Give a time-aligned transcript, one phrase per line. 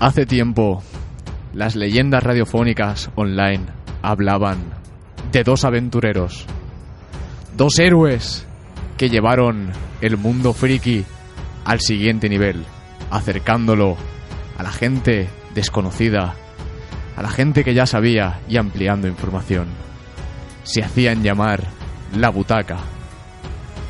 [0.00, 0.82] Hace tiempo,
[1.52, 3.64] las leyendas radiofónicas online
[4.02, 4.58] hablaban
[5.30, 6.46] de dos aventureros,
[7.56, 8.44] dos héroes
[8.98, 11.04] que llevaron el mundo friki
[11.64, 12.64] al siguiente nivel,
[13.10, 13.96] acercándolo
[14.58, 16.34] a la gente desconocida,
[17.16, 19.68] a la gente que ya sabía y ampliando información.
[20.64, 21.62] Se hacían llamar
[22.16, 22.78] la butaca.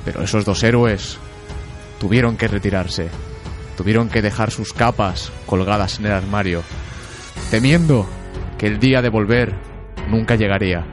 [0.05, 1.19] Pero esos dos héroes
[1.99, 3.09] tuvieron que retirarse.
[3.77, 6.63] Tuvieron que dejar sus capas colgadas en el armario,
[7.51, 8.07] temiendo
[8.59, 9.55] que el día de volver
[10.09, 10.87] nunca llegaría,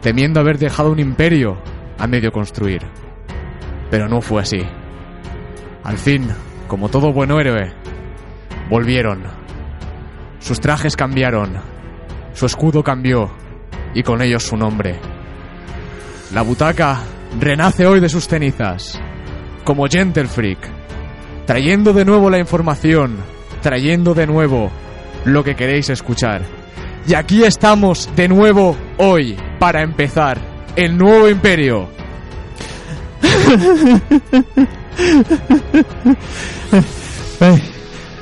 [0.00, 1.58] temiendo haber dejado un imperio
[1.98, 2.82] a medio construir.
[3.90, 4.60] Pero no fue así.
[5.82, 6.28] Al fin,
[6.68, 7.72] como todo buen héroe,
[8.70, 9.22] volvieron.
[10.38, 11.52] Sus trajes cambiaron,
[12.32, 13.30] su escudo cambió
[13.94, 14.98] y con ellos su nombre.
[16.32, 17.00] La butaca
[17.38, 19.00] renace hoy de sus cenizas,
[19.64, 20.83] como Gentle Freak
[21.46, 23.16] trayendo de nuevo la información,
[23.62, 24.70] trayendo de nuevo
[25.24, 26.42] lo que queréis escuchar.
[27.06, 30.38] Y aquí estamos de nuevo hoy para empezar
[30.76, 31.88] el nuevo imperio.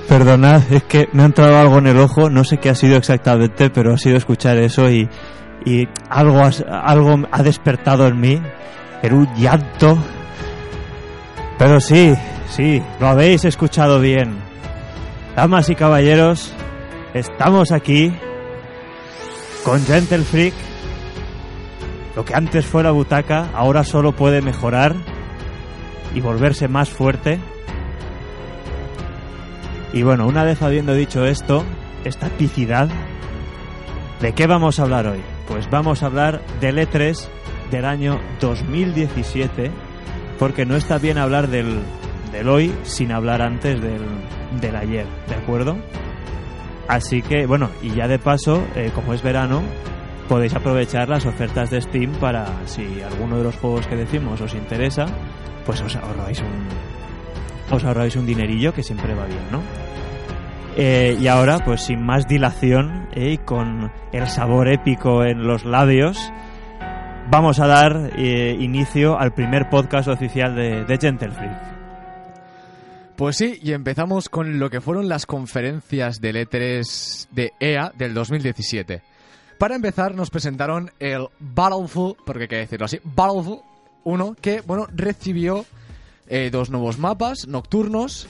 [0.09, 2.97] perdonad, es que me ha entrado algo en el ojo, no sé qué ha sido
[2.97, 5.09] exactamente, pero ha sido escuchar eso y,
[5.65, 8.41] y algo, algo ha despertado en mí,
[9.03, 9.99] en un llanto.
[11.59, 12.15] Pero sí,
[12.53, 14.37] Sí, lo habéis escuchado bien.
[15.35, 16.53] Damas y caballeros,
[17.15, 18.13] estamos aquí
[19.65, 20.53] con Gentle Freak.
[22.15, 24.95] Lo que antes fue la butaca, ahora solo puede mejorar
[26.15, 27.41] y volverse más fuerte.
[29.95, 31.65] Y bueno, una vez habiendo dicho esto,
[32.05, 32.91] esta epicidad,
[34.21, 35.23] ¿de qué vamos a hablar hoy?
[35.49, 37.19] Pues vamos a hablar del E3
[37.71, 39.71] del año 2017,
[40.39, 41.81] porque no está bien hablar del
[42.33, 44.03] del hoy sin hablar antes del,
[44.61, 45.77] del ayer, ¿de acuerdo?
[46.89, 49.63] Así que, bueno, y ya de paso, eh, como es verano,
[50.29, 54.55] podéis aprovechar las ofertas de Steam para, si alguno de los juegos que decimos os
[54.55, 55.07] interesa,
[55.65, 59.63] pues os ahorráis un, os ahorráis un dinerillo que siempre va bien, ¿no?
[60.77, 65.65] Eh, y ahora, pues sin más dilación eh, y con el sabor épico en los
[65.65, 66.33] labios,
[67.31, 71.72] vamos a dar inicio al primer podcast oficial de, de Gentle Freak.
[73.17, 78.15] Pues sí, y empezamos con lo que fueron las conferencias del E3 de EA del
[78.15, 79.03] 2017.
[79.59, 83.61] Para empezar, nos presentaron el Battlefield, porque hay que decirlo así, Battlefield
[84.05, 85.65] 1, que, bueno, recibió
[86.27, 88.27] eh, dos nuevos mapas nocturnos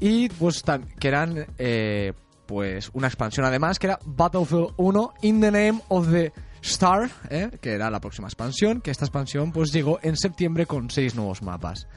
[0.00, 0.62] y, pues,
[0.98, 2.12] que eran, eh,
[2.46, 6.32] pues, una expansión además, que era Battlefield 1 In the Name of the
[6.62, 10.88] Star, eh, que era la próxima expansión, que esta expansión, pues, llegó en septiembre con
[10.88, 11.88] seis nuevos mapas.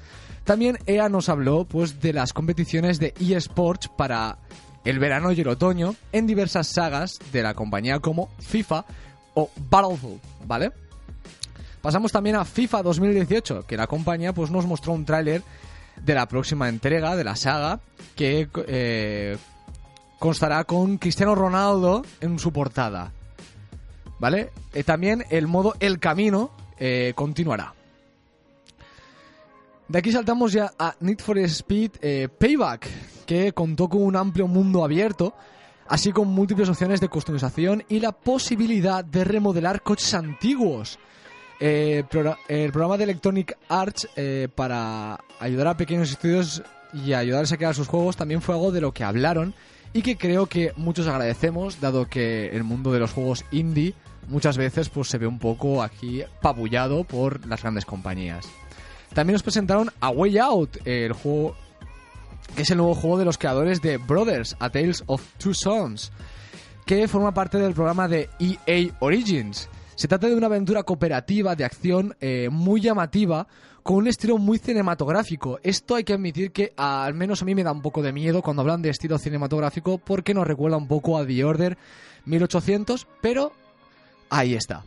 [0.46, 4.38] También EA nos habló pues, de las competiciones de eSports para
[4.86, 8.86] el verano y el otoño en diversas sagas de la compañía como FIFA
[9.34, 10.72] o Battlefield, ¿vale?
[11.82, 15.42] Pasamos también a FIFA 2018, que la compañía pues, nos mostró un tráiler
[16.04, 17.80] de la próxima entrega de la saga
[18.16, 19.38] que eh,
[20.20, 23.12] constará con Cristiano Ronaldo en su portada.
[24.20, 24.52] ¿Vale?
[24.74, 27.74] Eh, también el modo El Camino eh, continuará.
[29.88, 32.88] De aquí saltamos ya a Need for Speed eh, Payback,
[33.28, 35.36] que contó con un amplio mundo abierto,
[35.88, 40.98] así como múltiples opciones de customización y la posibilidad de remodelar coches antiguos.
[41.60, 42.04] Eh,
[42.48, 47.76] el programa de Electronic Arts eh, para ayudar a pequeños estudios y ayudarles a crear
[47.76, 49.54] sus juegos también fue algo de lo que hablaron
[49.94, 53.94] y que creo que muchos agradecemos, dado que el mundo de los juegos indie
[54.28, 58.48] muchas veces pues se ve un poco aquí pabullado por las grandes compañías.
[59.16, 61.56] También nos presentaron A Way Out, el juego
[62.54, 66.12] que es el nuevo juego de los creadores de Brothers, A Tales of Two Sons,
[66.86, 69.70] que forma parte del programa de EA Origins.
[69.96, 73.48] Se trata de una aventura cooperativa de acción eh, muy llamativa,
[73.84, 75.60] con un estilo muy cinematográfico.
[75.64, 78.42] Esto hay que admitir que al menos a mí me da un poco de miedo
[78.42, 81.78] cuando hablan de estilo cinematográfico porque nos recuerda un poco a The Order
[82.26, 83.54] 1800, pero
[84.30, 84.84] ahí está.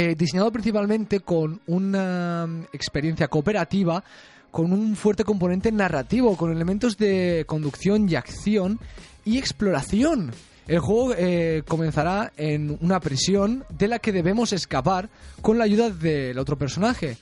[0.00, 4.04] Eh, diseñado principalmente con una mm, experiencia cooperativa
[4.52, 8.78] con un fuerte componente narrativo, con elementos de conducción y acción
[9.24, 10.30] y exploración.
[10.68, 15.08] El juego eh, comenzará en una prisión de la que debemos escapar
[15.42, 17.16] con la ayuda del otro personaje,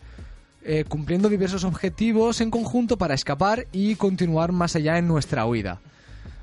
[0.63, 5.81] eh, cumpliendo diversos objetivos en conjunto para escapar y continuar más allá en nuestra huida.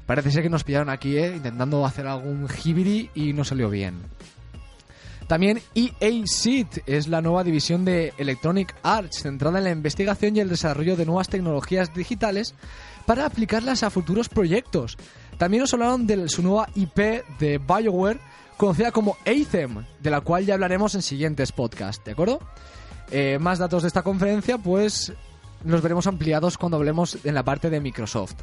[0.08, 4.02] Parece ser que nos pillaron aquí, eh, intentando hacer algún hibiri y no salió bien.
[5.34, 10.42] También EA Seed es la nueva división de Electronic Arts centrada en la investigación y
[10.42, 12.54] el desarrollo de nuevas tecnologías digitales
[13.08, 14.96] para aplicarlas a futuros proyectos.
[15.40, 18.20] También nos hablaron de su nueva IP de BioWare,
[18.58, 22.40] conocida como Athem, de la cual ya hablaremos en siguientes podcasts, ¿de acuerdo?
[23.10, 25.14] Eh, más datos de esta conferencia, pues
[25.66, 28.36] los veremos ampliados cuando hablemos en la parte de Microsoft.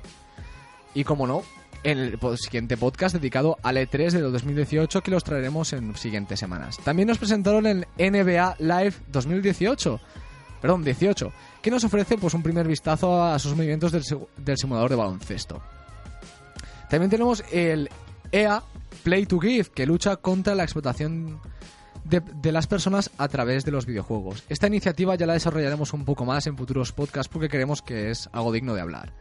[0.95, 1.45] Y como no,
[1.83, 6.79] en el siguiente podcast dedicado al E3 de 2018 que los traeremos en siguientes semanas.
[6.85, 10.01] También nos presentaron el NBA Live 2018,
[10.61, 11.33] perdón, 18,
[11.63, 15.63] que nos ofrece pues un primer vistazo a sus movimientos del, simulador de baloncesto.
[16.89, 17.89] También tenemos el
[18.33, 18.63] EA
[19.03, 21.41] Play to Give, que lucha contra la explotación
[22.05, 24.43] de, de, las personas a través de los videojuegos.
[24.49, 28.29] Esta iniciativa ya la desarrollaremos un poco más en futuros podcasts porque creemos que es
[28.33, 29.13] algo digno de hablar.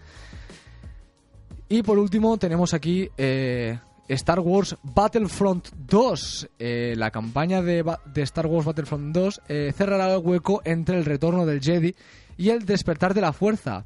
[1.72, 3.78] Y por último tenemos aquí eh,
[4.08, 6.50] Star Wars Battlefront 2.
[6.58, 7.84] Eh, la campaña de,
[8.16, 11.94] Star Wars Battlefront 2 eh, cerrará el hueco entre el retorno del Jedi
[12.36, 13.86] y el despertar de la fuerza.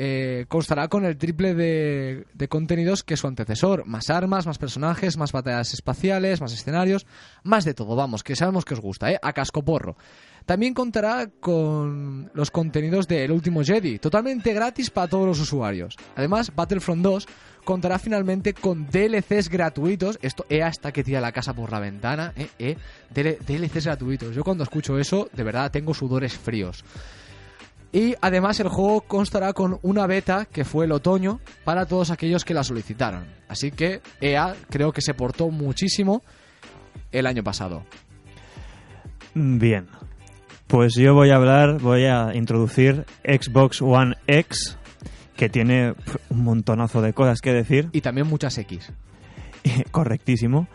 [0.00, 3.84] Eh, constará con el triple de, contenidos que su antecesor.
[3.84, 7.04] Más armas, más personajes, más batallas espaciales, más escenarios,
[7.42, 9.18] más de todo, vamos, que sabemos que os gusta, ¿eh?
[9.20, 9.96] A casco porro.
[10.46, 15.96] También contará con los contenidos de El Último Jedi, totalmente gratis para todos los usuarios.
[16.14, 17.26] Además, Battlefront 2
[17.64, 20.18] contará finalmente con DLCs gratuitos.
[20.22, 22.48] Esto EA hasta que tira la casa por la ventana, ¿eh?
[22.60, 22.76] eh
[23.10, 24.34] DLCs gratuitos.
[24.34, 26.84] Yo cuando escucho eso, de verdad tengo sudores fríos.
[27.92, 32.44] Y además el juego constará con una beta que fue el otoño para todos aquellos
[32.44, 33.24] que la solicitaron.
[33.48, 36.22] Así que EA creo que se portó muchísimo
[37.12, 37.84] el año pasado.
[39.34, 39.88] Bien.
[40.66, 44.76] Pues yo voy a hablar, voy a introducir Xbox One X,
[45.34, 45.94] que tiene
[46.28, 47.88] un montonazo de cosas que decir.
[47.92, 48.92] Y también muchas X.
[49.90, 50.68] Correctísimo.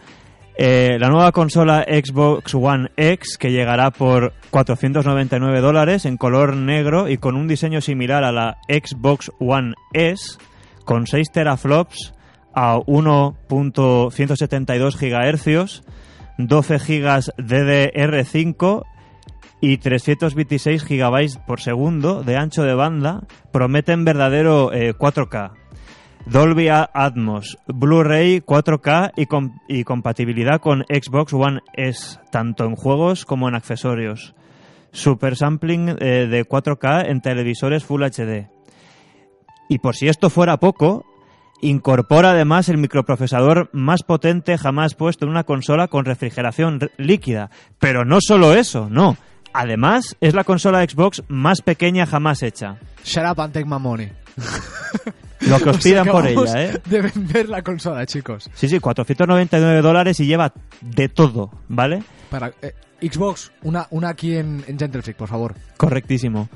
[0.56, 7.10] Eh, la nueva consola Xbox One X que llegará por 499 dólares en color negro
[7.10, 10.38] y con un diseño similar a la Xbox One S
[10.86, 12.14] con 6 teraflops
[12.54, 15.82] a 1.172 GHz,
[16.38, 18.84] 12 GB DDR5
[19.60, 23.22] y 326 GB por segundo de ancho de banda
[23.52, 25.63] prometen verdadero eh, 4K.
[26.26, 33.50] Dolby Atmos, Blu-ray 4K y, y, compatibilidad con Xbox One S, tanto en juegos como
[33.50, 34.34] en accesorios.
[34.92, 38.48] Super sampling eh, de 4K en televisores Full HD.
[39.68, 41.06] Y por si esto fuera poco,
[41.62, 47.50] incorpora además el microprocesador más potente jamás puesto en una consola con refrigeración líquida.
[47.80, 49.18] Pero no solo eso, no.
[49.54, 52.78] Además, es la consola Xbox más pequeña jamás hecha.
[53.04, 54.23] Shut up and.
[55.42, 56.82] Lo que os pidan por ella, ¿eh?
[56.86, 58.50] De vender la consola, chicos.
[58.54, 62.02] Sí, sí, 499 dólares y lleva de todo, ¿vale?
[62.30, 65.56] Para eh, Xbox, una, una aquí en, en Gentle Freak, por favor.
[65.76, 66.48] Correctísimo.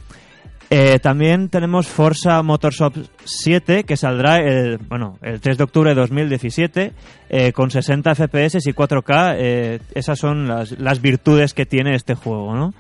[0.69, 5.95] Eh, también tenemos Forza Motorsport 7 que saldrá el, bueno, el 3 de octubre de
[6.01, 6.94] 2017
[7.29, 9.36] eh, con 60 FPS y 4K.
[9.38, 12.74] Eh, esas son las, las, virtudes que tiene este juego, ¿no?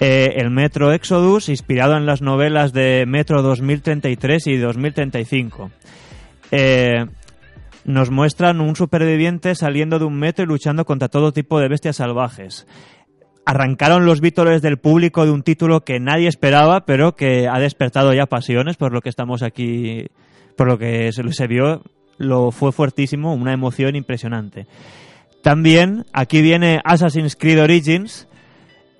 [0.00, 5.70] Eh, el Metro Exodus, inspirado en las novelas de Metro 2033 y 2035.
[6.50, 7.06] Eh,
[7.84, 11.96] nos muestran un superviviente saliendo de un metro y luchando contra todo tipo de bestias
[11.96, 12.66] salvajes.
[13.44, 18.14] Arrancaron los vítores del público de un título que nadie esperaba, pero que ha despertado
[18.14, 20.06] ya pasiones, por lo que estamos aquí,
[20.56, 21.82] por lo que se, vio,
[22.16, 24.66] lo fue fuertísimo, una emoción impresionante.
[25.42, 28.28] También aquí viene Assassin's Creed Origins,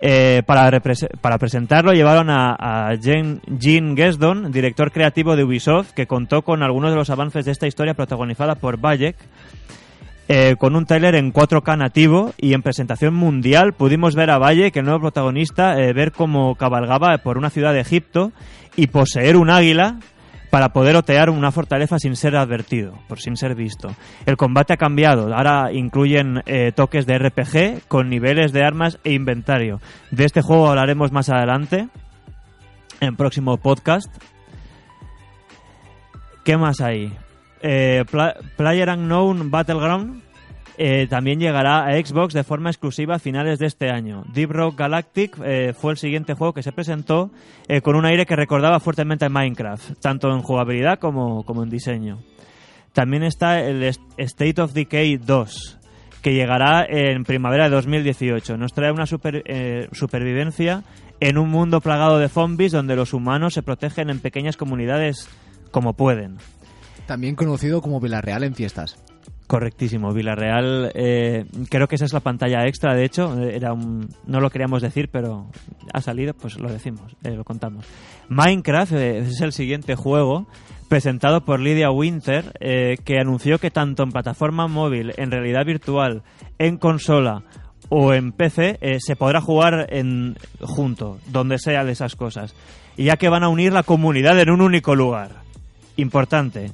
[0.01, 0.81] eh, para,
[1.21, 6.91] para, presentarlo llevaron a, Jean, Jean Gesdon, director creativo de Ubisoft, que contó con algunos
[6.91, 9.17] de los avances de esta historia protagonizada por Bayek.
[10.27, 14.75] Eh, con un trailer en 4K nativo y en presentación mundial pudimos ver a Bayek,
[14.75, 18.33] el nuevo protagonista, eh, ver cómo cabalgaba por una ciudad de Egipto
[18.75, 19.99] y poseer un águila
[20.55, 23.89] para poder otear una fortaleza sin ser advertido, por sin ser visto.
[24.25, 29.15] El combate ha cambiado, ahora incluyen eh, toques de RPG con niveles de armas e
[29.15, 29.81] inventario.
[30.13, 31.89] De este juego hablaremos más adelante,
[33.01, 34.07] en próximo podcast.
[36.45, 37.13] ¿Qué más hay?
[37.61, 38.05] Eh,
[38.57, 40.23] Player Unknown Battleground
[40.79, 44.25] eh, también llegará a Xbox de forma exclusiva a finales de este año.
[44.33, 47.31] Deep Rock Galactic eh, fue el siguiente juego que se presentó
[47.69, 51.71] eh, con un aire que recordaba fuertemente a Minecraft, tanto en jugabilidad como, como en
[51.71, 52.19] diseño.
[52.93, 53.83] También está el
[54.19, 55.79] State of Decay 2,
[56.23, 58.57] que llegará en primavera de 2018.
[58.57, 60.85] Nos trae una super- eh, supervivencia
[61.21, 65.29] en un mundo plagado de zombies donde los humanos se protegen en pequeñas comunidades
[65.71, 66.37] como pueden.
[67.07, 68.97] También conocido como Villarreal en fiestas.
[69.47, 70.91] Correctísimo, Villarreal.
[70.95, 73.39] eh, creo que esa es la pantalla extra, de hecho.
[73.43, 75.47] Era un, no lo queríamos decir, pero
[75.93, 77.85] ha salido, pues lo decimos, eh, lo contamos.
[78.29, 80.47] Minecraft eh, es el siguiente juego
[80.89, 86.23] presentado por Lydia Winter, eh, que anunció que tanto en plataforma móvil, en realidad virtual,
[86.59, 87.43] en consola
[87.89, 92.55] o en PC, eh, se podrá jugar en junto, donde sea de esas cosas.
[92.97, 95.43] Y ya que van a unir la comunidad en un único lugar.
[95.97, 96.71] Importante.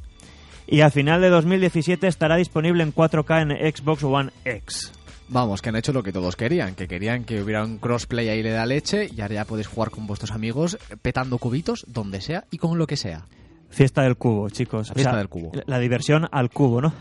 [0.71, 4.93] Y a final de 2017 estará disponible en 4K en Xbox One X.
[5.29, 8.43] Vamos, que han hecho lo que todos querían, que querían que hubiera un crossplay ahí
[8.43, 12.45] le da leche y ahora ya podéis jugar con vuestros amigos petando cubitos donde sea
[12.53, 13.27] y con lo que sea.
[13.69, 14.89] Fiesta del cubo, chicos.
[14.89, 15.53] La fiesta del cubo.
[15.67, 16.93] La diversión al cubo, ¿no?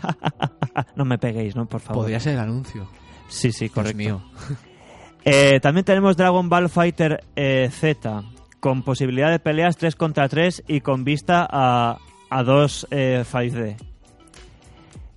[0.95, 1.67] no me peguéis, ¿no?
[1.67, 2.03] Por favor.
[2.03, 2.89] Podría ser el anuncio.
[3.27, 3.97] Sí, sí, Dios correcto.
[3.97, 4.23] mío.
[5.25, 8.23] Eh, también tenemos Dragon Ball Fighter eh, Z,
[8.61, 11.97] con posibilidad de peleas 3 contra 3 y con vista a,
[12.29, 13.89] a 2 eh, 5D.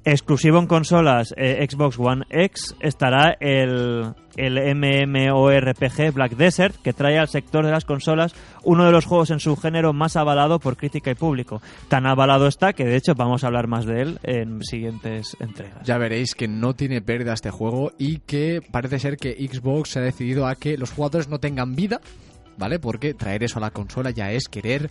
[0.04, 7.20] Exclusivo en consolas eh, Xbox One X estará el, el MMORPG Black Desert, que trae
[7.20, 10.76] al sector de las consolas uno de los juegos en su género más avalado por
[10.76, 11.62] crítica y público.
[11.86, 15.84] Tan avalado está que de hecho vamos a hablar más de él en siguientes entregas.
[15.84, 20.00] Ya veréis que no tiene pérdida este juego y que parece ser que Xbox se
[20.00, 22.00] ha decidido a que los jugadores no tengan vida,
[22.58, 22.80] ¿vale?
[22.80, 24.90] Porque traer eso a la consola ya es querer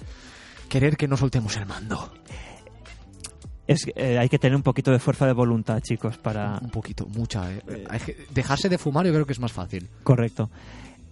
[0.71, 2.09] querer que no soltemos el mando.
[3.67, 7.05] Es, eh, hay que tener un poquito de fuerza de voluntad, chicos, para, Un poquito,
[7.07, 7.51] mucha.
[7.53, 7.61] eh.
[7.89, 9.87] Hay que- Dejarse de fumar yo creo que es más fácil.
[10.03, 10.49] Correcto.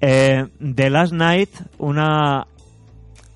[0.01, 2.47] Eh, The Last Night, una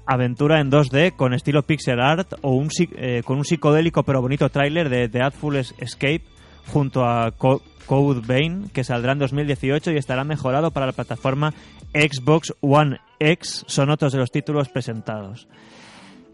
[0.06, 4.50] aventura en 2D con estilo pixel art o un, eh, con un psicodélico pero bonito
[4.50, 6.24] tráiler de The Artful Escape
[6.68, 11.54] junto a Co- Code Vein que saldrá en 2018 y estará mejorado para la plataforma
[11.94, 13.64] Xbox One X.
[13.68, 15.48] Son otros de los títulos presentados.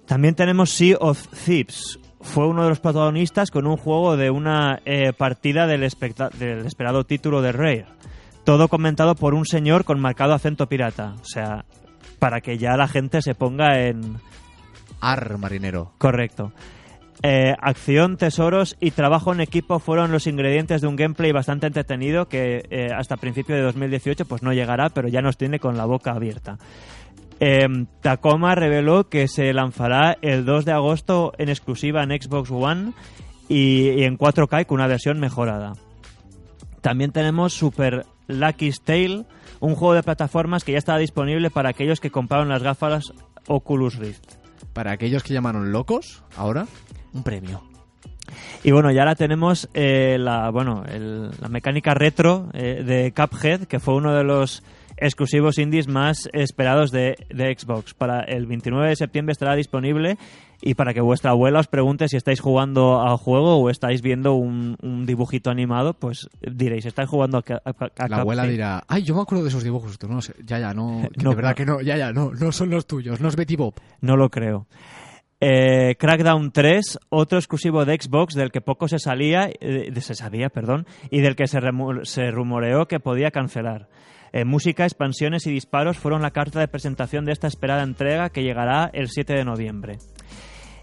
[0.09, 1.99] También tenemos Sea of Thieves.
[2.19, 7.43] Fue uno de los protagonistas con un juego de una eh, partida del, esperado título
[7.43, 7.85] de Rare.
[8.43, 11.13] Todo comentado por un señor con marcado acento pirata.
[11.21, 11.63] O sea,
[12.17, 14.17] para que ya la gente se ponga en...
[14.99, 15.91] Ar, marinero.
[15.99, 16.53] Correcto.
[17.21, 22.27] Eh, acción, tesoros y trabajo en equipo fueron los ingredientes de un gameplay bastante entretenido
[22.27, 25.85] que eh, hasta principio de 2018 pues no llegará, pero ya nos tiene con la
[25.85, 26.57] boca abierta.
[27.39, 27.67] Eh,
[28.01, 32.91] Tacoma reveló que se lanzará el 2 de agosto en exclusiva en Xbox One
[33.47, 35.73] y, y en 4K y con una versión mejorada.
[36.81, 39.25] También tenemos Super Lucky's Tale,
[39.59, 43.13] un juego de plataformas que ya estaba disponible para aquellos que compraron las gafas
[43.47, 44.35] Oculus Rift.
[44.73, 46.67] Para aquellos que llamaron locos, ahora,
[47.13, 47.63] un premio.
[48.63, 53.61] Y bueno, ya ahora tenemos eh, la, bueno, el- la mecánica retro eh, de Cuphead,
[53.63, 54.63] que fue uno de los
[54.99, 57.93] exclusivos indies más esperados de, de Xbox.
[57.93, 60.17] Para el 29 de septiembre estará disponible
[60.61, 64.33] y para que vuestra abuela os pregunte si estáis jugando al juego o estáis viendo
[64.33, 67.69] un, un dibujito animado, pues diréis, ¿estáis jugando a, Ca- a-
[68.03, 68.51] a La abuela Cuphead?
[68.51, 71.29] dirá, ay, yo me acuerdo de esos dibujos, tú no sé, ya, ya, no, No,
[71.29, 73.75] de verdad que no, ya, ya, no, no son los tuyos, no es Betty Bob.
[74.01, 74.67] No lo creo.
[75.41, 80.49] Eh, Crackdown 3, otro exclusivo de Xbox del que poco se salía, eh, se sabía,
[80.49, 83.87] perdón, y del que se, remu- se rumoreó que podía cancelar.
[84.31, 88.43] Eh, música, expansiones y disparos fueron la carta de presentación de esta esperada entrega que
[88.43, 89.97] llegará el 7 de noviembre.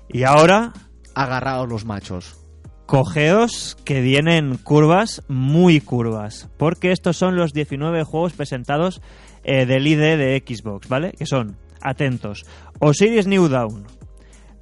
[0.09, 0.73] Y ahora,
[1.15, 2.39] Agarraos los machos.
[2.87, 9.01] cogeos que vienen curvas, muy curvas, porque estos son los 19 juegos presentados
[9.45, 11.13] eh, del ID de Xbox, ¿vale?
[11.13, 12.45] Que son, atentos,
[12.81, 13.87] Osiris New Dawn,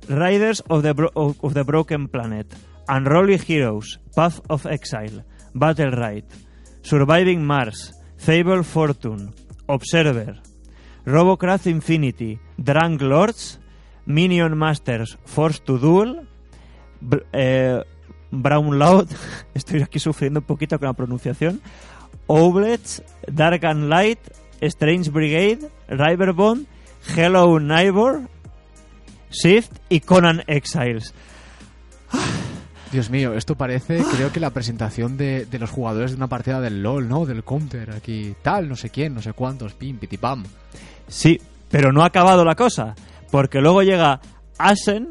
[0.09, 2.47] Riders of the, Bro- of the Broken Planet,
[2.88, 5.25] Unruly Heroes, Path of Exile,
[5.55, 6.25] Battle Right,
[6.83, 7.94] Surviving Mars,
[8.25, 9.35] Fable Fortune,
[9.66, 10.40] Observer,
[11.04, 13.61] Robocraft Infinity, Drunk Lords,
[14.07, 16.26] Minion Masters, Force to Duel,
[17.35, 17.83] eh,
[18.31, 19.11] Brown Loud,
[19.54, 21.61] estoy aquí sufriendo un poquito con la pronunciación,
[22.26, 24.21] Oblets, Dark and Light,
[24.62, 26.66] Strange Brigade, Riverbond,
[27.14, 28.23] Hello Neighbor,
[29.31, 31.12] Shift y Conan Exiles.
[32.95, 36.61] Dios mío, esto parece, creo que la presentación de, de los jugadores de una partida
[36.61, 37.27] del LOL, ¿no?
[37.27, 40.45] Del Counter, aquí, tal, no sé quién, no sé cuántos, pim, pitipam.
[41.09, 41.41] Sí,
[41.73, 42.95] pero no ha acabado la cosa,
[43.33, 44.21] porque luego llega
[44.59, 45.09] Ashen,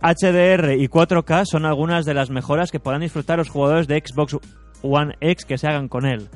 [0.00, 4.36] HDR y 4K son algunas de las mejoras que podrán disfrutar los jugadores de Xbox
[4.82, 6.28] One X que se hagan con él.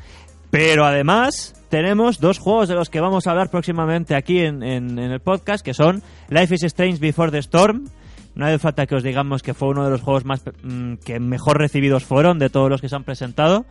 [0.50, 4.98] Pero además tenemos dos juegos de los que vamos a hablar próximamente aquí en- en
[5.00, 7.86] el podcast, que son Life is Strange Before the Storm.
[8.36, 11.18] No hace falta que os digamos que fue uno de los juegos más mm, que
[11.18, 13.64] mejor recibidos fueron de todos los que se han presentado.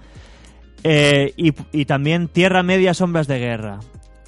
[0.84, 3.80] Eh, y, también Tierra Media Sombras de Guerra,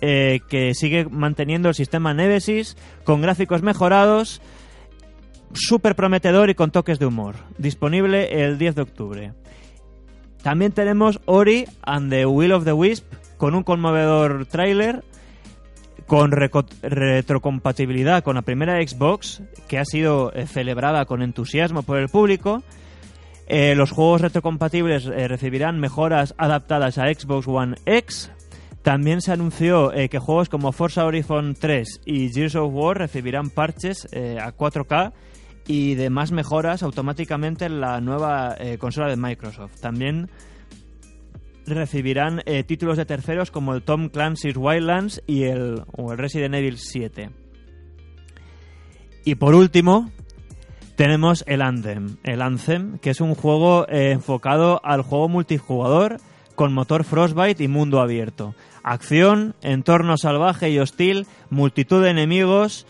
[0.01, 4.41] eh, que sigue manteniendo el sistema Nemesis con gráficos mejorados,
[5.53, 7.35] súper prometedor y con toques de humor.
[7.57, 9.33] Disponible el 10 de octubre.
[10.43, 13.05] También tenemos Ori and the Will of the Wisp
[13.37, 15.03] con un conmovedor tráiler
[16.07, 22.07] con retrocompatibilidad con la primera Xbox que ha sido eh, celebrada con entusiasmo por el
[22.07, 22.63] público.
[23.45, 28.31] Eh, los juegos retrocompatibles eh, recibirán mejoras adaptadas a Xbox One X.
[28.81, 34.05] También se anunció que juegos como Forza Horizon 3 y Gears of War recibirán parches
[34.05, 35.11] a 4K
[35.67, 39.81] y demás mejoras automáticamente en la nueva consola de Microsoft.
[39.81, 40.29] También
[41.75, 46.55] recibirán eh, títulos de terceros como el Tom Clancy's Wildlands y el, o el Resident
[46.55, 47.29] Evil 7.
[49.25, 50.11] Y por último,
[50.95, 52.17] tenemos el Anthem.
[52.23, 56.17] El Anthem, que es un juego eh, enfocado al juego multijugador
[56.55, 58.55] con motor Frostbite y mundo abierto.
[58.83, 62.87] Acción, entorno salvaje y hostil, multitud de enemigos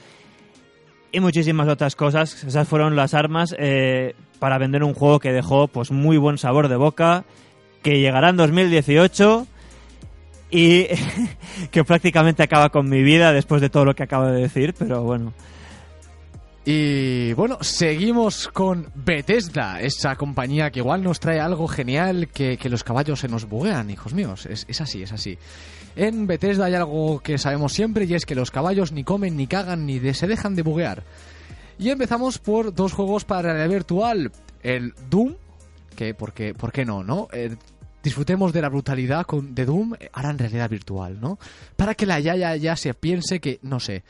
[1.12, 2.44] y muchísimas otras cosas.
[2.44, 6.70] Esas fueron las armas eh, para vender un juego que dejó pues muy buen sabor
[6.70, 7.26] de boca,
[7.88, 9.48] que llegará en 2018
[10.52, 10.88] y
[11.72, 15.04] que prácticamente acaba con mi vida después de todo lo que acabo de decir, pero
[15.04, 15.32] bueno.
[16.66, 22.68] Y bueno, seguimos con Bethesda, esa compañía que igual nos trae algo genial que, que
[22.68, 24.46] los caballos se nos buguean, hijos míos.
[24.48, 25.38] Es, es así, es así.
[25.96, 29.48] En Bethesda hay algo que sabemos siempre y es que los caballos ni comen, ni
[29.48, 31.06] cagan, ni se dejan de buguear.
[31.80, 34.32] Y empezamos por dos juegos para realidad virtual.
[34.62, 35.36] El Doom,
[35.96, 37.30] que, porque, ¿por qué no, no?
[38.08, 41.38] Disfrutemos de la brutalidad con, de Doom, eh, ahora en realidad virtual, ¿no?
[41.76, 44.04] Para que la Yaya ya se piense que, no sé,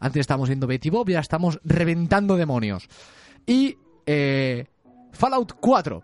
[0.00, 2.88] antes estábamos viendo Betty Bob, ya estamos reventando demonios.
[3.46, 4.66] Y eh,
[5.12, 6.02] Fallout 4.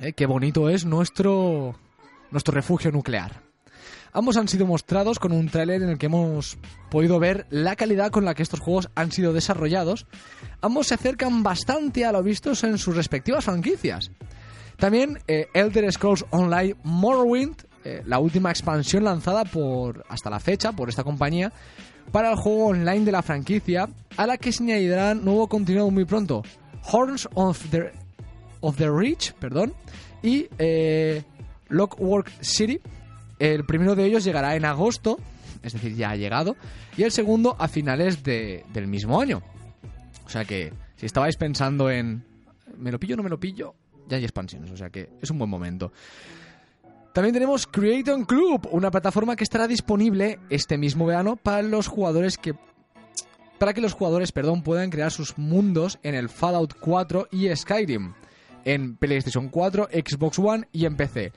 [0.00, 1.74] Eh, qué bonito es nuestro,
[2.30, 3.42] nuestro refugio nuclear.
[4.12, 6.58] Ambos han sido mostrados con un tráiler en el que hemos
[6.90, 10.06] podido ver la calidad con la que estos juegos han sido desarrollados.
[10.60, 14.10] Ambos se acercan bastante a lo vistos en sus respectivas franquicias.
[14.80, 20.72] También eh, Elder Scrolls Online Morrowind, eh, la última expansión lanzada por hasta la fecha
[20.72, 21.52] por esta compañía
[22.12, 26.04] para el juego online de la franquicia, a la que se añadirán nuevo contenido muy
[26.06, 26.42] pronto.
[26.90, 27.92] Horns of the,
[28.60, 29.74] of the Reach, perdón,
[30.22, 31.22] y eh,
[31.68, 32.80] Lockwork City.
[33.38, 35.18] El primero de ellos llegará en agosto,
[35.62, 36.56] es decir, ya ha llegado,
[36.96, 39.42] y el segundo a finales de- del mismo año.
[40.26, 42.24] O sea que, si estabais pensando en
[42.76, 43.74] ¿me lo pillo o no me lo pillo?
[44.10, 45.92] Ya hay expansiones, o sea que es un buen momento.
[47.14, 52.36] También tenemos Creaton Club, una plataforma que estará disponible este mismo verano para los jugadores
[52.36, 52.54] que
[53.58, 58.14] para que los jugadores, perdón, puedan crear sus mundos en el Fallout 4 y Skyrim
[58.64, 61.32] en PlayStation 4, Xbox One y en PC.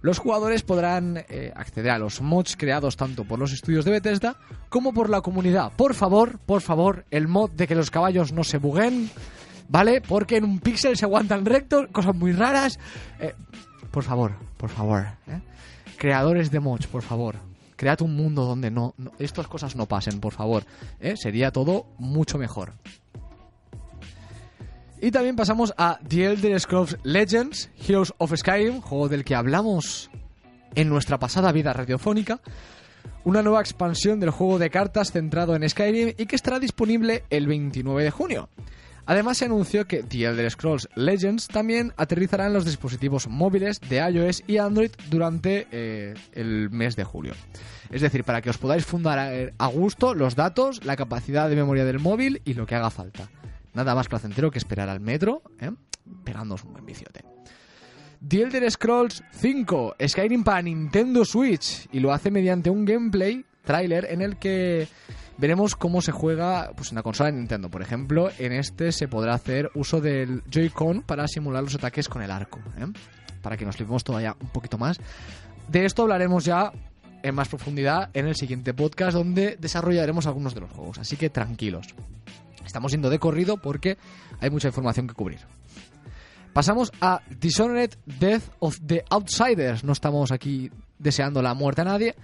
[0.00, 4.36] Los jugadores podrán eh, acceder a los mods creados tanto por los estudios de Bethesda
[4.68, 5.72] como por la comunidad.
[5.76, 9.10] Por favor, por favor, el mod de que los caballos no se buguen,
[9.68, 10.00] ¿vale?
[10.00, 12.78] Porque en un píxel se aguantan rectos, cosas muy raras.
[13.20, 13.34] Eh,
[13.90, 15.06] por favor, por favor.
[15.26, 15.40] ¿eh?
[15.96, 17.36] Creadores de mods, por favor.
[17.76, 20.64] Cread un mundo donde no, estas cosas no pasen, por favor.
[21.00, 21.14] ¿eh?
[21.16, 22.72] Sería todo mucho mejor.
[25.00, 30.10] Y también pasamos a The Elder Scrolls Legends, Heroes of Skyrim, juego del que hablamos
[30.74, 32.40] en nuestra pasada vida radiofónica.
[33.24, 37.46] Una nueva expansión del juego de cartas centrado en Skyrim y que estará disponible el
[37.46, 38.48] 29 de junio.
[39.06, 43.98] Además se anunció que The Elder Scrolls Legends también aterrizará en los dispositivos móviles de
[43.98, 47.34] iOS y Android durante eh, el mes de julio.
[47.90, 51.54] Es decir, para que os podáis fundar a, a gusto los datos, la capacidad de
[51.54, 53.28] memoria del móvil y lo que haga falta.
[53.74, 55.70] Nada más placentero que esperar al metro, ¿eh?
[56.24, 57.24] pegándoos un buen viciote.
[58.26, 64.06] The Elder Scrolls 5, Skyrim para Nintendo Switch, y lo hace mediante un gameplay trailer
[64.10, 64.88] en el que
[65.38, 67.70] veremos cómo se juega pues, en la consola de Nintendo.
[67.70, 72.22] Por ejemplo, en este se podrá hacer uso del Joy-Con para simular los ataques con
[72.22, 72.86] el arco, ¿eh?
[73.42, 74.98] para que nos flipemos todavía un poquito más.
[75.68, 76.72] De esto hablaremos ya
[77.22, 81.30] en más profundidad en el siguiente podcast donde desarrollaremos algunos de los juegos, así que
[81.30, 81.94] tranquilos.
[82.64, 83.96] Estamos yendo de corrido porque
[84.40, 85.40] hay mucha información que cubrir.
[86.52, 89.84] Pasamos a Dishonored Death of the Outsiders.
[89.84, 92.14] No estamos aquí deseando la muerte a nadie,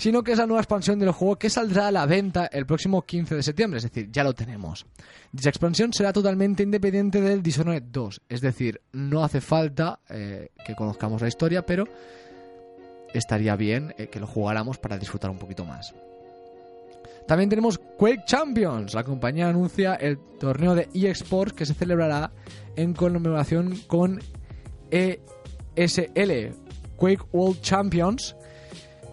[0.00, 3.02] sino que es la nueva expansión del juego que saldrá a la venta el próximo
[3.02, 4.86] 15 de septiembre, es decir, ya lo tenemos.
[5.30, 10.74] Dicha expansión será totalmente independiente del Dishonored 2, es decir, no hace falta eh, que
[10.74, 11.84] conozcamos la historia, pero
[13.12, 15.94] estaría bien eh, que lo jugáramos para disfrutar un poquito más.
[17.26, 18.94] También tenemos Quake Champions.
[18.94, 22.32] La compañía anuncia el torneo de eSports que se celebrará
[22.74, 24.18] en conmemoración con
[24.90, 26.54] ESL,
[26.96, 28.34] Quake World Champions.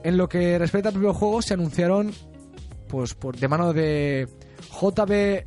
[0.08, 2.12] En lo que respecta al propio juego, se anunciaron
[2.88, 4.26] pues por de mano de
[4.82, 5.46] JB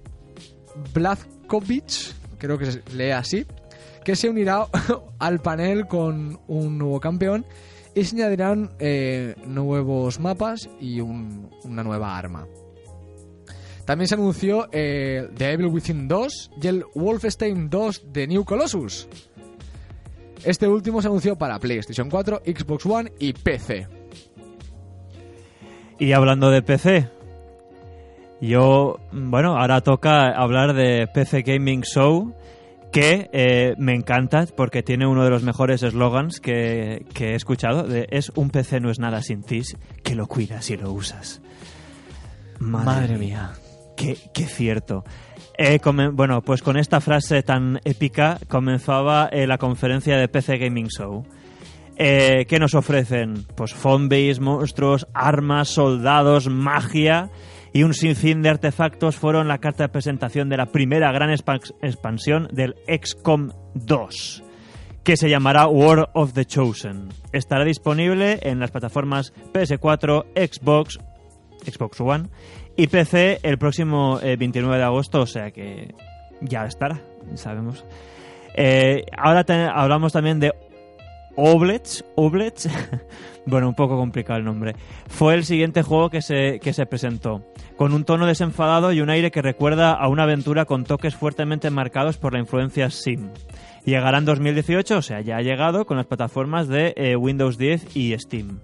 [0.92, 3.46] Blazkowicz, creo que se lee así,
[4.04, 4.66] que se unirá
[5.18, 7.46] al panel con un nuevo campeón
[7.94, 12.46] y se añadirán eh, nuevos mapas y un- una nueva arma.
[13.86, 19.08] También se anunció eh, The Evil Within 2 y el Wolfenstein 2 de New Colossus.
[20.44, 23.86] Este último se anunció para PlayStation 4, Xbox One y PC.
[26.00, 27.08] Y hablando de PC,
[28.40, 32.34] yo, bueno, ahora toca hablar de PC Gaming Show,
[32.90, 37.82] que eh, me encanta porque tiene uno de los mejores eslogans que, que he escuchado.
[37.82, 39.60] De, es un PC no es nada sin ti,
[40.02, 41.42] que lo cuidas y lo usas.
[42.60, 43.52] Madre, mía.
[43.94, 45.04] Qué, qué cierto.
[45.58, 45.78] Eh,
[46.14, 51.26] bueno, pues con esta frase tan épica comenzaba eh, la conferencia de PC Gaming Show.
[52.02, 53.44] Eh, ¿Qué nos ofrecen?
[53.56, 57.28] Pues zombies, monstruos, armas, soldados, magia
[57.74, 61.60] y un sinfín de artefactos fueron la carta de presentación de la primera gran expa-
[61.82, 64.42] expansión del XCOM 2,
[65.04, 67.10] que se llamará War of the Chosen.
[67.32, 70.98] Estará disponible en las plataformas PS4, Xbox,
[71.66, 72.30] Xbox One
[72.78, 75.94] y PC el próximo eh, 29 de agosto, o sea que
[76.40, 77.02] ya estará,
[77.34, 77.84] sabemos.
[78.54, 80.52] Eh, ahora hablamos también de
[81.36, 82.68] Oblets, Oblets,
[83.46, 84.74] bueno, un poco complicado el nombre.
[85.08, 87.44] Fue el siguiente juego que se, que se presentó,
[87.76, 91.70] con un tono desenfadado y un aire que recuerda a una aventura con toques fuertemente
[91.70, 93.30] marcados por la influencia Sim.
[93.84, 97.96] Llegará en 2018, o sea, ya ha llegado con las plataformas de eh, Windows 10
[97.96, 98.60] y Steam.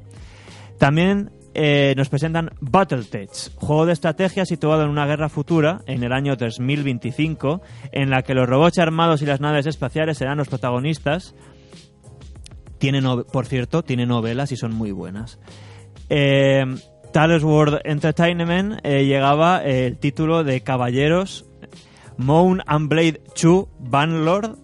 [0.79, 6.13] También eh, nos presentan Battletech, juego de estrategia situado en una guerra futura, en el
[6.13, 11.35] año 2025, en la que los robots armados y las naves espaciales serán los protagonistas.
[12.79, 15.39] Tiene, no- por cierto, tiene novelas y son muy buenas.
[16.09, 16.65] Eh,
[17.13, 21.47] Tales World Entertainment eh, llegaba eh, el título de Caballeros
[22.19, 24.57] Moon and Blade 2 Banlord,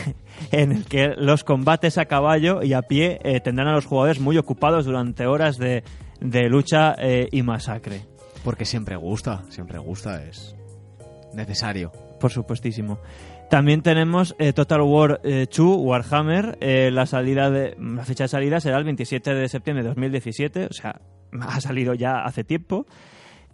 [0.52, 4.20] en el que los combates a caballo y a pie eh, tendrán a los jugadores
[4.20, 5.82] muy ocupados durante horas de,
[6.20, 6.94] de lucha
[7.30, 8.02] y masacre.
[8.44, 10.54] Porque siempre gusta, siempre gusta, es
[11.34, 11.90] necesario.
[12.20, 12.98] Por supuestísimo.
[13.50, 16.58] También tenemos eh, Total War eh, 2 Warhammer.
[16.60, 20.66] eh, la salida de, la fecha de salida será el 27 de septiembre de 2017,
[20.66, 21.00] o sea,
[21.40, 22.86] ha salido ya hace tiempo.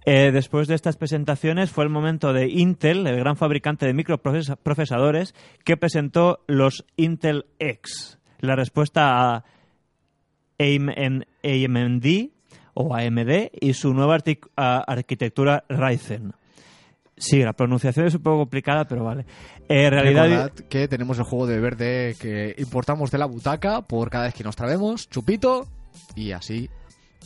[0.05, 5.35] Eh, después de estas presentaciones fue el momento de Intel, el gran fabricante de microprocesadores,
[5.64, 8.18] que presentó los Intel X.
[8.40, 9.44] La respuesta a
[10.59, 10.88] AM
[11.44, 12.07] AMD
[12.74, 14.18] o AMD y su nueva
[14.57, 16.33] arquitectura Ryzen.
[17.16, 19.27] Sí, la pronunciación es un poco complicada, pero vale.
[19.68, 23.83] Eh, en realidad, Recordad que tenemos el juego de verde que importamos de la butaca
[23.83, 25.66] por cada vez que nos traemos, chupito,
[26.16, 26.68] y así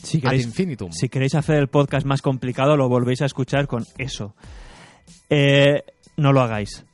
[0.03, 0.91] si ad queréis, infinitum.
[0.91, 4.35] si queréis hacer el podcast más complicado, lo volvéis a escuchar con eso.
[5.29, 5.83] Eh,
[6.15, 6.85] no lo hagáis.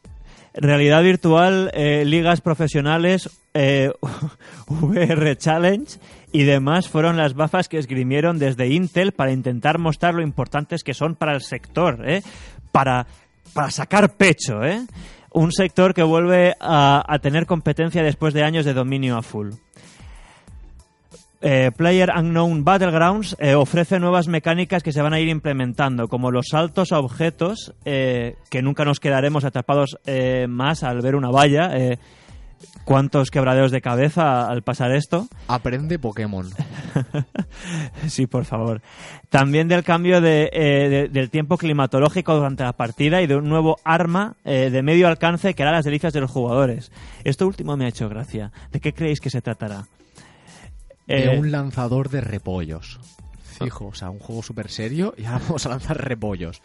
[0.53, 3.91] Realidad virtual, eh, ligas profesionales, eh,
[4.67, 5.99] VR Challenge
[6.31, 10.93] y demás fueron las bafas que esgrimieron desde Intel para intentar mostrar lo importantes que
[10.93, 12.21] son para el sector, ¿eh?
[12.73, 13.07] Para,
[13.53, 14.61] para sacar pecho.
[14.63, 14.85] ¿eh?
[15.31, 19.51] Un sector que vuelve a, tener competencia después de años de dominio a full.
[21.45, 26.31] Eh, Player Unknown Battlegrounds eh, ofrece nuevas mecánicas que se van a ir implementando, como
[26.31, 31.31] los saltos a objetos, eh, que nunca nos quedaremos atrapados eh, más al ver una
[31.31, 31.71] valla.
[32.85, 35.27] ¿Cuántos quebraderos de cabeza al pasar esto?
[35.47, 36.49] Aprende Pokémon.
[38.07, 38.81] Sí, por favor.
[39.29, 43.47] También del cambio de, eh, de- del tiempo climatológico durante la partida y de un
[43.47, 46.91] nuevo arma eh, de medio alcance que hará las delicias de los jugadores.
[47.23, 48.51] Esto último me ha hecho gracia.
[48.71, 49.85] ¿De qué creéis que se tratará?
[51.07, 52.99] De Eh, un lanzador de repollos.
[53.43, 56.61] Fijo, o sea, un juego súper serio y ahora vamos a lanzar repollos.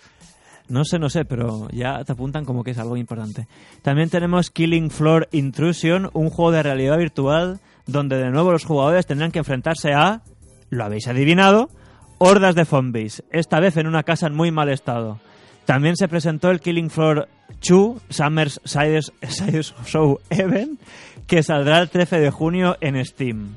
[0.69, 3.47] No sé, no sé, pero ya te apuntan como que es algo importante.
[3.83, 9.07] También tenemos Killing Floor Intrusion, un juego de realidad virtual donde de nuevo los jugadores
[9.07, 10.21] tendrán que enfrentarse a,
[10.69, 11.71] lo habéis adivinado,
[12.19, 15.21] hordas de zombies, esta vez en una casa en muy mal estado.
[15.65, 17.29] También se presentó el Killing Floor
[17.67, 19.11] 2 Summer's Science
[19.87, 20.81] Show Event,
[21.27, 23.57] que saldrá el 13 de junio en Steam.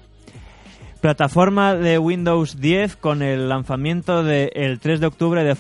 [1.02, 5.58] Plataforma de Windows 10 con el lanzamiento del 3 de octubre de,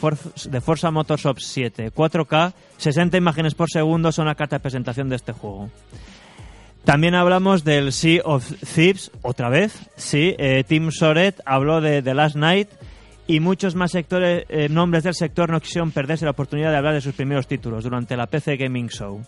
[0.49, 1.91] de Forza Motorsport 7.
[1.91, 5.71] 4K, 60 imágenes por segundo son la carta de presentación de este juego.
[6.85, 9.79] También hablamos del Sea of Thieves, otra vez.
[9.95, 12.69] Sí, eh, Tim Soret habló de The Last Night
[13.25, 16.93] y muchos más sectores, eh, nombres del sector no quisieron perderse la oportunidad de hablar
[16.93, 19.21] de sus primeros títulos durante la PC Gaming Show.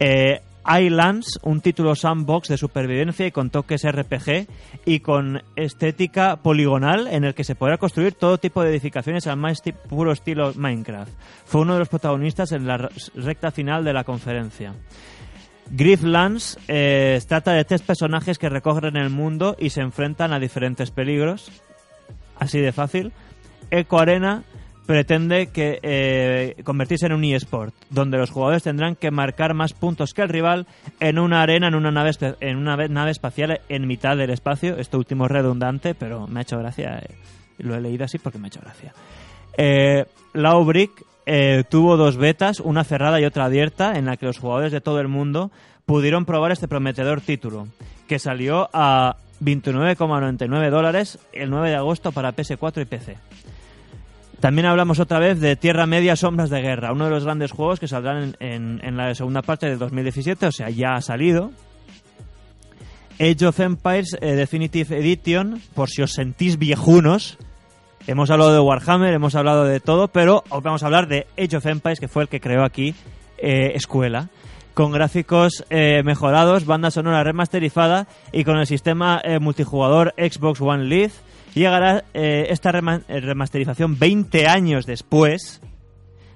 [0.00, 0.40] Eh,
[0.78, 4.46] Islands, un título sandbox de supervivencia y con toques RPG
[4.84, 9.36] y con estética poligonal en el que se podrá construir todo tipo de edificaciones al
[9.36, 11.12] más puro estilo Minecraft.
[11.44, 14.74] Fue uno de los protagonistas en la recta final de la conferencia.
[15.70, 20.90] Grifflands eh, trata de tres personajes que recogen el mundo y se enfrentan a diferentes
[20.90, 21.50] peligros.
[22.38, 23.12] Así de fácil.
[23.70, 24.42] Eco Arena
[24.90, 30.14] pretende que eh, convertirse en un eSport, donde los jugadores tendrán que marcar más puntos
[30.14, 30.66] que el rival
[30.98, 34.78] en una arena, en una nave, en una nave espacial en mitad del espacio.
[34.78, 36.98] Esto último es redundante, pero me ha hecho gracia.
[36.98, 37.14] Eh,
[37.58, 38.92] lo he leído así porque me ha hecho gracia.
[39.56, 44.40] Eh, Laubrick eh, tuvo dos betas, una cerrada y otra abierta, en la que los
[44.40, 45.52] jugadores de todo el mundo
[45.86, 47.68] pudieron probar este prometedor título,
[48.08, 53.16] que salió a 29,99 dólares el 9 de agosto para PS4 y PC.
[54.40, 57.78] También hablamos otra vez de Tierra Media Sombras de Guerra, uno de los grandes juegos
[57.78, 61.50] que saldrán en, la segunda parte de 2017, o sea, ya ha salido.
[63.20, 67.38] Age of Empires eh, Definitive Edition, por si os sentís viejunos,
[68.06, 71.58] Hemos hablado de Warhammer, hemos hablado de todo, pero hoy vamos a hablar de Age
[71.58, 72.94] of Empires, que fue el que creó aquí
[73.36, 74.30] eh, Escuela.
[74.72, 81.12] Con gráficos eh, mejorados, banda sonora remasterizada y con el sistema multijugador Xbox One Live,
[81.54, 85.60] llegará esta remasterización 20 años después,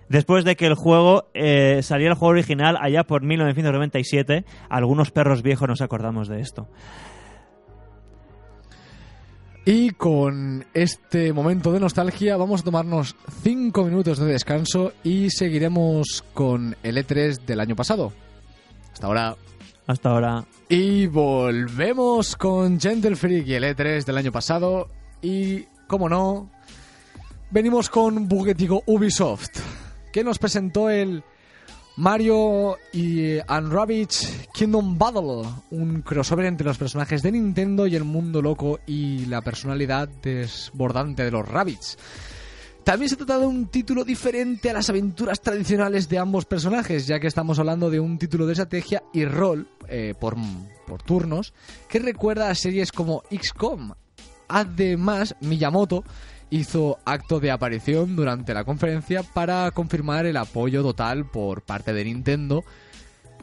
[0.09, 4.45] después de que el juego saliera el juego original allá por 1997.
[4.69, 6.69] Algunos perros viejos nos acordamos de esto.
[9.67, 16.23] Y con este momento de nostalgia vamos a tomarnos 5 minutos de descanso y seguiremos
[16.35, 18.13] con el E3 del año pasado.
[18.93, 19.37] Hasta ahora.
[19.87, 20.45] Hasta ahora.
[20.69, 24.89] Y volvemos con Gentle Freak y el E3 del año pasado.
[25.25, 26.51] Y, como no,
[27.51, 29.59] venimos con Buguetico Ubisoft,
[30.13, 31.25] que nos presentó el
[31.97, 38.43] Mario y Rabbids Kingdom Battle, un crossover entre los personajes de Nintendo y el mundo
[38.43, 41.97] loco y la personalidad desbordante de los Rabbits.
[42.85, 47.19] También se trata de un título diferente a las aventuras tradicionales de ambos personajes, ya
[47.19, 50.37] que estamos hablando de un título de estrategia y rol eh, por,
[50.87, 51.55] por turnos
[51.89, 53.95] que recuerda a series como XCOM.
[54.55, 56.05] Además, Miyamoto
[56.49, 62.05] hizo acto de aparición durante la conferencia para confirmar el apoyo total por parte de
[62.05, 62.63] Nintendo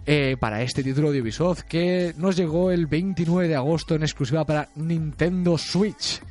[0.06, 4.46] eh, para este título de Ubisoft que nos llegó el 29 de agosto en exclusiva
[4.46, 6.22] para Nintendo Switch.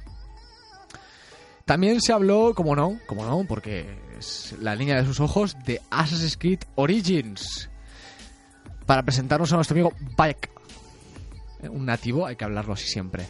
[1.67, 3.85] También se habló, como no, como no, porque
[4.19, 7.69] es la línea de sus ojos, de Assassin's Creed Origins.
[8.87, 10.49] Para presentarnos a nuestro amigo Bayek.
[11.69, 13.27] Un nativo, hay que hablarlo así siempre.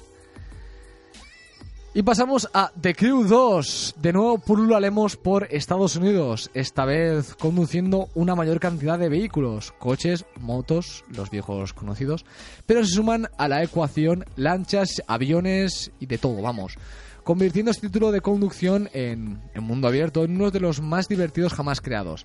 [1.92, 3.96] Y pasamos a The Crew 2.
[3.98, 10.24] De nuevo pulularemos por Estados Unidos, esta vez conduciendo una mayor cantidad de vehículos, coches,
[10.38, 12.24] motos, los viejos conocidos,
[12.64, 16.78] pero se suman a la ecuación lanchas, aviones y de todo, vamos.
[17.24, 21.54] Convirtiendo este título de conducción en, en mundo abierto en uno de los más divertidos
[21.54, 22.24] jamás creados.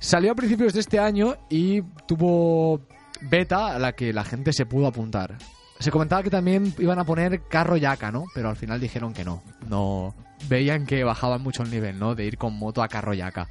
[0.00, 2.80] Salió a principios de este año y tuvo
[3.20, 5.38] beta a la que la gente se pudo apuntar.
[5.78, 8.24] Se comentaba que también iban a poner carro yaca, ¿no?
[8.34, 9.42] Pero al final dijeron que no.
[9.68, 10.14] No
[10.48, 12.14] veían que bajaban mucho el nivel, ¿no?
[12.14, 13.48] De ir con moto a carro yaca.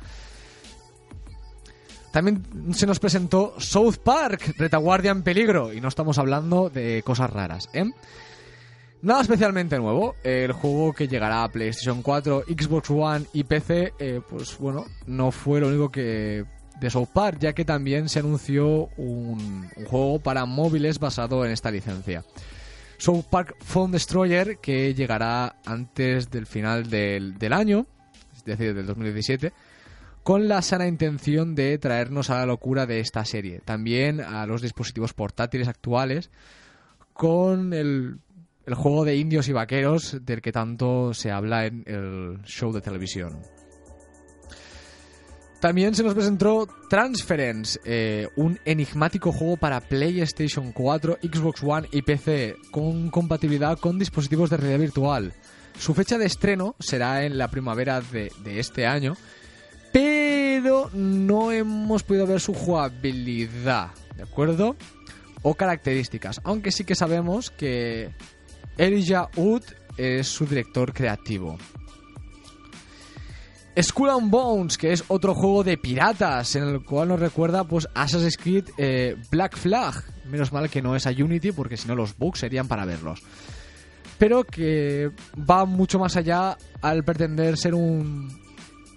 [2.12, 5.74] También se nos presentó South Park, retaguardia en peligro.
[5.74, 7.86] Y no estamos hablando de cosas raras, ¿eh?
[9.02, 10.16] Nada especialmente nuevo.
[10.24, 15.32] El juego que llegará a PlayStation 4, Xbox One y PC, eh, pues bueno, no
[15.32, 16.44] fue lo único que
[16.80, 21.72] de South Park, ya que también se anunció un, juego para móviles basado en esta
[21.72, 22.24] licencia.
[22.98, 27.86] South Park Phone Destroyer, que llegará antes del final del, del año,
[28.36, 29.52] es decir, del 2017,
[30.24, 33.62] con la sana intención de traernos a la locura de esta serie.
[33.64, 36.32] También a los dispositivos portátiles actuales,
[37.14, 38.20] con el,
[38.66, 42.82] el juego de indios y vaqueros del que tanto se habla en el show de
[42.82, 43.40] televisión.
[45.65, 52.04] También se nos presentó Transference, eh, un enigmático juego para PlayStation 4, Xbox One y
[52.04, 55.34] PC, con compatibilidad con dispositivos de realidad virtual.
[55.80, 59.17] Su fecha de estreno será en la primavera de, este año,
[59.91, 64.75] pero no hemos podido ver su jugabilidad, ¿de acuerdo?
[65.41, 68.12] O características, aunque sí que sabemos que
[68.78, 69.63] Elijah Wood
[69.97, 71.58] es su director creativo.
[73.82, 77.88] Skull and Bones, que es otro juego de piratas, en el cual nos recuerda pues
[77.94, 79.96] Assassin's Creed eh, Black Flag.
[80.26, 83.22] Menos mal que no es a Unity, porque si no los bugs serían para verlos.
[84.18, 88.30] Pero que va mucho más allá al pretender ser un,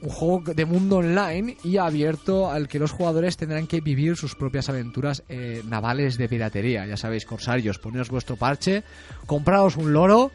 [0.00, 4.68] juego de mundo online y abierto al que los jugadores tendrán que vivir sus propias
[4.68, 6.86] aventuras eh, navales de piratería.
[6.86, 8.84] Ya sabéis, corsarios, poneros vuestro parche,
[9.26, 10.30] compraos un loro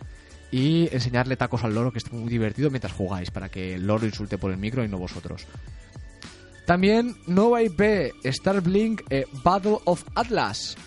[0.53, 4.05] y enseñarle tacos al loro, que es muy divertido mientras jugáis, para que el loro
[4.05, 5.47] insulte por el micro y no vosotros.
[6.67, 10.77] También nueva IP, Starblink eh, Battle of Atlas.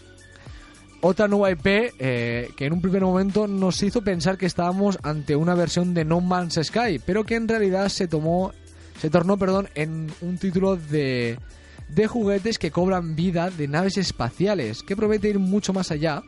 [1.01, 1.67] Otra nueva IP
[1.99, 6.05] eh, que en un primer momento nos hizo pensar que estábamos ante una versión de
[6.05, 8.53] No Man's Sky, pero que en realidad se tomó,
[9.01, 11.41] se tornó, perdón, en un título de,
[11.89, 16.23] de juguetes que cobran vida de naves espaciales, que promete ir mucho más allá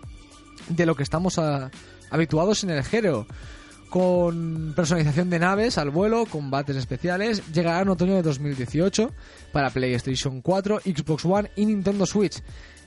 [0.68, 1.70] de lo que estamos a,
[2.10, 3.26] habituados en el género.
[3.90, 9.10] Con personalización de naves al vuelo, combates especiales, llegará en otoño de 2018
[9.50, 12.42] para PlayStation 4, Xbox One y Nintendo Switch.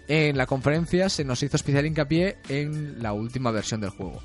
[0.08, 4.22] En la conferencia se nos hizo especial hincapié en la última versión del juego.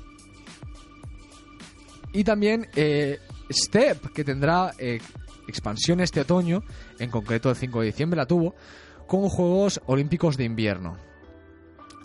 [2.13, 3.19] Y también eh,
[3.51, 4.99] Step, que tendrá eh,
[5.47, 6.63] expansión este otoño,
[6.99, 8.55] en concreto el 5 de diciembre la tuvo,
[9.07, 11.06] con Juegos Olímpicos de Invierno.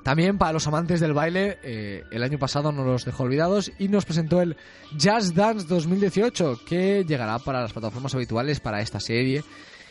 [0.03, 3.89] También para los amantes del baile, eh, el año pasado no los dejó olvidados y
[3.89, 4.57] nos presentó el
[4.97, 9.45] Jazz Dance 2018, que llegará para las plataformas habituales para esta serie.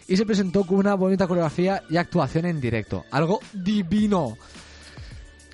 [0.07, 3.05] Y se presentó con una bonita coreografía y actuación en directo.
[3.11, 4.37] Algo divino.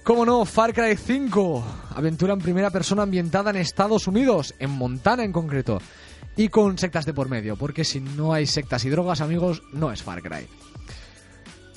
[0.04, 5.24] Como no, Far Cry 5, aventura en primera persona ambientada en Estados Unidos, en Montana
[5.24, 5.80] en concreto,
[6.36, 9.92] y con sectas de por medio, porque si no hay sectas y drogas, amigos, no
[9.92, 10.48] es Far Cry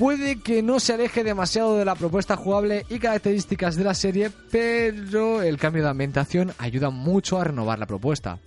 [0.01, 4.31] puede que no se aleje demasiado de la propuesta jugable y características de la serie,
[4.51, 8.39] pero el cambio de ambientación ayuda mucho a renovar la propuesta.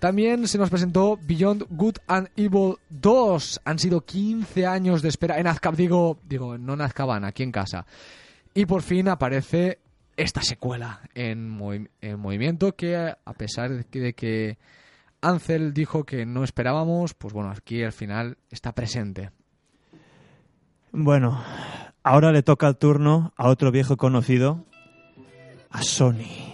[0.00, 3.60] También se nos presentó Beyond Good and Evil 2.
[3.64, 7.52] Han sido 15 años de espera en Azkaban, digo, digo, no en Azkaban, aquí en
[7.52, 7.86] casa.
[8.52, 9.78] Y por fin aparece
[10.16, 14.58] esta secuela en, en movimiento que a pesar de que, de que
[15.20, 19.30] Ansel dijo que no esperábamos, pues bueno, aquí al final está presente.
[20.92, 21.42] Bueno,
[22.02, 24.64] ahora le toca el turno a otro viejo conocido,
[25.70, 26.50] a Sony.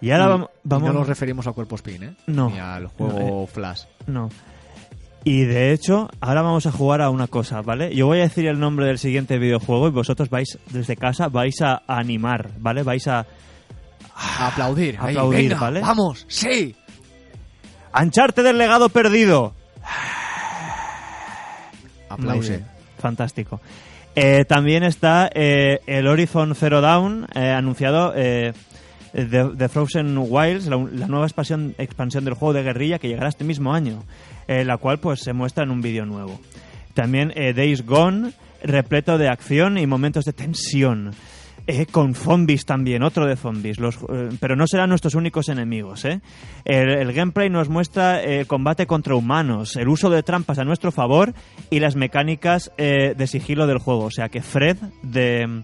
[0.00, 0.88] Y ahora vamos, vamos...
[0.88, 2.16] no nos referimos a Cuerpo Spin, ¿eh?
[2.26, 2.48] No.
[2.50, 3.84] Ni al juego eh, Flash.
[4.06, 4.30] No.
[5.22, 7.94] Y de hecho, ahora vamos a jugar a una cosa, ¿vale?
[7.94, 11.60] Yo voy a decir el nombre del siguiente videojuego y vosotros vais, desde casa, vais
[11.60, 12.82] a animar, ¿vale?
[12.82, 13.26] Vais a...
[14.16, 14.96] A aplaudir.
[14.98, 15.80] A aplaudir, venga, ¿vale?
[15.80, 16.24] ¡Vamos!
[16.28, 16.74] ¡Sí!
[17.92, 19.54] ¡Ancharte del legado perdido!
[22.08, 22.62] Aplause.
[23.00, 23.60] Fantástico.
[24.16, 28.52] Eh, también está eh, el Horizon Zero Dawn, eh, anunciado de,
[29.12, 33.44] de, Frozen Wilds, la, la, nueva expansión, expansión del juego de guerrilla que llegará este
[33.44, 34.02] mismo año,
[34.48, 36.40] la cual pues se muestra en un vídeo nuevo.
[36.94, 38.32] También Days Gone,
[38.64, 41.12] repleto de acción y momentos de tensión.
[41.72, 43.78] Eh, con zombies también, otro de zombies.
[43.78, 46.04] Eh, pero no serán nuestros únicos enemigos.
[46.04, 46.20] ¿eh?
[46.64, 51.32] El, gameplay nos muestra el combate contra humanos, el uso de trampas a nuestro favor
[51.70, 54.06] y las mecánicas de sigilo del juego.
[54.06, 55.62] O sea que Fred de,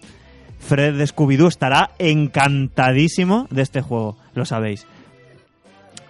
[0.61, 4.87] Fred Scooby-Doo estará encantadísimo de este juego, lo sabéis.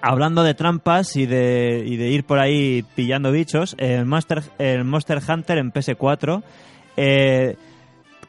[0.03, 4.85] Hablando de trampas y de, y de ir por ahí pillando bichos, el Monster, el
[4.85, 6.43] Monster Hunter en PS4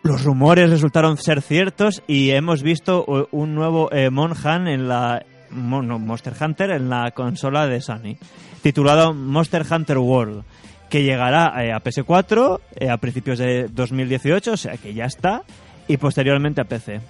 [0.04, 6.34] los rumores resultaron ser ciertos y hemos visto un nuevo eh, en la no, Monster
[6.40, 8.18] Hunter en la consola de Sony,
[8.62, 10.44] titulado Monster Hunter World,
[10.90, 15.44] que llegará eh, a PS4 eh, a principios de 2018, o sea que ya está,
[15.88, 17.02] y posteriormente a PC.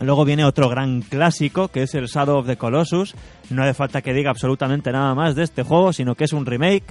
[0.00, 3.14] Luego viene otro gran clásico, que es el Shadow of the Colossus.
[3.48, 6.44] No hace falta que diga absolutamente nada más de este juego, sino que es un
[6.44, 6.84] remake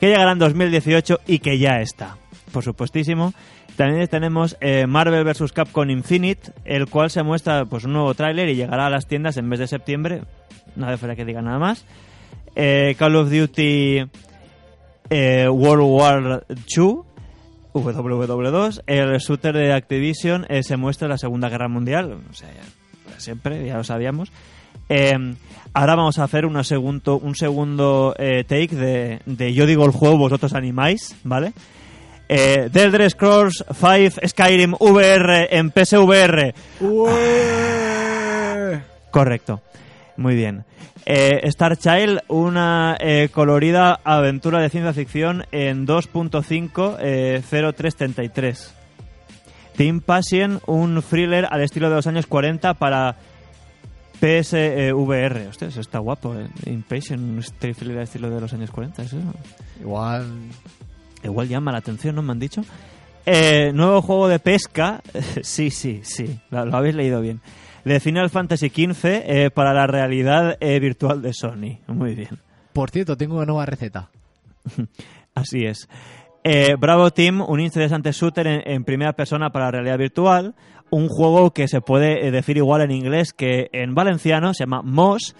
[0.00, 2.16] que llegará en 2018 y que ya está,
[2.50, 3.34] por supuestísimo.
[3.78, 5.52] También tenemos eh, Marvel vs.
[5.52, 9.36] Capcom Infinite, el cual se muestra pues un nuevo tráiler y llegará a las tiendas
[9.36, 10.22] en mes de septiembre.
[10.74, 11.84] No hace falta que diga nada más.
[12.56, 14.04] Eh, Call of Duty
[15.10, 17.02] eh, World War II,
[17.72, 22.50] WW2, el shooter de Activision se muestra en la Segunda Guerra Mundial, o sea,
[23.18, 24.32] siempre, ya lo sabíamos.
[25.72, 30.52] ahora vamos a hacer una segundo, un segundo take de yo digo el juego, vosotros
[30.54, 31.52] animáis, ¿vale?
[32.28, 36.54] Eh, The Elder Scrolls 5 Skyrim VR en PSVR.
[39.10, 39.62] Correcto.
[40.16, 40.64] Muy bien.
[41.06, 46.98] Eh, Star Child, una eh, colorida aventura de ciencia ficción en 2.5
[47.42, 48.74] 0333.
[49.74, 53.16] Team Passion, un thriller al estilo de los años 40 para
[54.20, 55.46] PSVR.
[55.48, 56.34] Hostia, eso está guapo.
[56.34, 56.48] ¿eh?
[56.66, 59.02] Impatient, un thriller al estilo de los años 40.
[59.02, 59.34] ¿es eso?
[59.80, 60.26] Igual.
[61.22, 62.62] Igual llama la atención, ¿no me han dicho?
[63.26, 65.02] Eh, nuevo juego de pesca.
[65.42, 66.40] sí, sí, sí.
[66.50, 67.40] Lo, lo habéis leído bien.
[67.84, 71.78] De Final Fantasy XV eh, para la realidad eh, virtual de Sony.
[71.86, 72.38] Muy bien.
[72.72, 74.10] Por cierto, tengo una nueva receta.
[75.34, 75.88] Así es.
[76.78, 80.54] Bravo Team, un interesante shooter en, en primera persona para la realidad virtual.
[80.88, 85.36] Un juego que se puede decir igual en inglés que en valenciano, se llama Moss.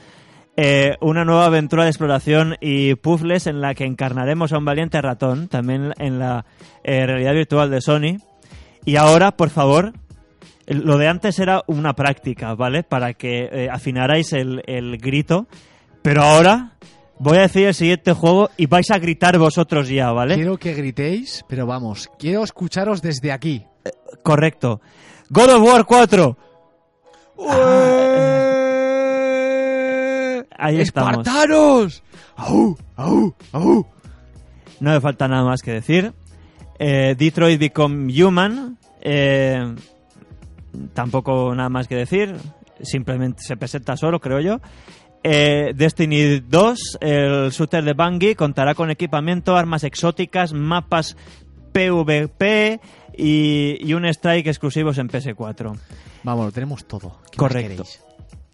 [0.61, 5.01] Eh, una nueva aventura de exploración y puzzles en la que encarnaremos a un valiente
[5.01, 6.47] ratón, también en la
[6.83, 8.17] eh, realidad virtual de Sony.
[8.85, 9.93] Y ahora, por favor,
[10.67, 12.83] lo de antes era una práctica, ¿vale?
[12.83, 15.47] Para que eh, afinarais el, el grito.
[16.03, 16.73] Pero ahora
[17.21, 20.35] voy a decir el siguiente juego y vais a gritar vosotros ya, ¿vale?
[20.35, 23.65] Quiero que gritéis, pero vamos, quiero escucharos desde aquí.
[24.25, 24.81] Correcto.
[25.31, 26.37] God of War 4.
[30.59, 31.27] Ahí estamos.
[31.27, 32.03] ¡Espartanos!
[32.37, 32.77] ¡Au!
[32.97, 33.35] ¡Au!
[33.53, 33.87] ¡Au!
[34.81, 36.13] No me falta nada más que decir.
[36.79, 38.77] Eh, Detroit Become Human.
[39.01, 39.75] eh,
[40.95, 42.35] tampoco nada más que decir.
[42.83, 44.61] Simplemente se presenta solo, creo yo.
[45.25, 51.17] Eh, Destiny 2, el shooter de Bungie, contará con equipamiento, armas exóticas, mapas
[51.73, 52.81] PvP
[53.17, 55.77] y, y un strike exclusivos en PS4.
[56.23, 57.19] Vamos, lo tenemos todo.
[57.31, 57.69] ¿Qué más Correcto.
[57.85, 58.05] queréis?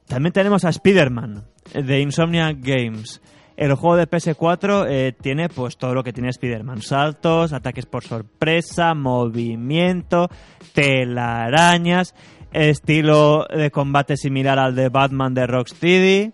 [0.07, 3.20] También tenemos a Spider-Man eh, de Insomnia Games.
[3.57, 6.82] El juego de PS4 eh, tiene pues todo lo que tiene Spider-Man.
[6.82, 10.28] Saltos, ataques por sorpresa, movimiento,
[10.72, 12.14] telarañas,
[12.52, 16.32] estilo de combate similar al de Batman de Rocksteady.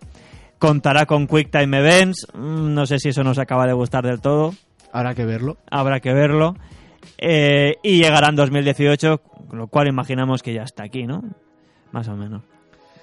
[0.59, 2.27] Contará con Quick Time Events.
[2.35, 4.55] Mm, No sé si eso nos acaba de gustar del todo.
[4.93, 5.59] Habrá que verlo.
[5.71, 6.57] Habrá que verlo.
[7.19, 11.23] Eh, y llegará en 2018, con lo cual imaginamos que ya está aquí, ¿no?
[11.93, 12.43] Más o menos.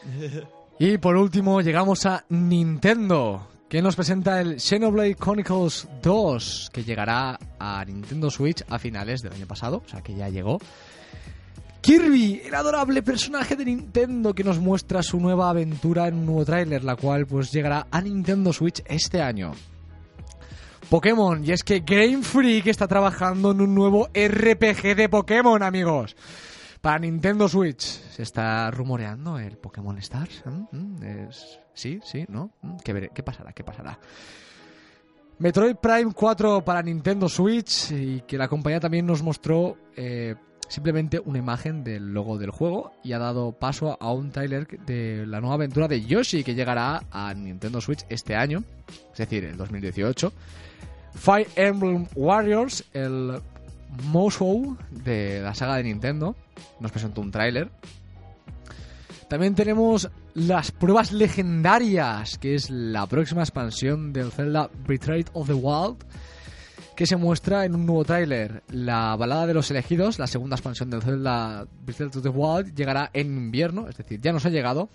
[0.80, 7.40] Y por último llegamos a Nintendo, que nos presenta el Xenoblade Chronicles 2, que llegará
[7.58, 10.60] a Nintendo Switch a finales del año pasado, o sea que ya llegó.
[11.82, 16.46] Kirby, el adorable personaje de Nintendo que nos muestra su nueva aventura en un nuevo
[16.46, 19.54] tráiler, la cual pues llegará a Nintendo Switch este año.
[20.92, 26.16] Pokémon, y es que Game Freak está trabajando en un nuevo RPG de Pokémon, amigos.
[26.82, 30.44] Para Nintendo Switch se está rumoreando el Pokémon Stars.
[30.46, 30.76] ¿Mm?
[30.78, 31.28] ¿Mm?
[31.74, 32.52] Sí, sí, ¿no?
[32.62, 32.78] ¿Mm?
[32.84, 33.52] ¿Qué, veré- ¿Qué pasará?
[33.54, 34.00] ¿Qué pasará?
[35.40, 40.34] Metroid Prime 4 para Nintendo Switch y que la compañía también nos mostró eh,
[40.68, 45.26] simplemente una imagen del logo del juego y ha dado paso a un trailer de
[45.28, 48.64] la nueva aventura de Yoshi que llegará a Nintendo Switch este año,
[49.12, 50.34] es decir, el 2018.
[51.14, 53.40] Fire Emblem Warriors, el
[54.04, 56.36] Musou de la saga de Nintendo,
[56.80, 57.72] nos presentó un tráiler.
[59.30, 65.54] También tenemos las pruebas legendarias, que es la próxima expansión del Zelda Betrayed of the
[65.54, 65.98] Wild,
[66.96, 68.64] que se muestra en un nuevo tráiler.
[68.70, 73.10] La balada de los elegidos, la segunda expansión del Zelda Betrayed of the Wild, llegará
[73.14, 74.90] en invierno, es decir, ya nos ha llegado.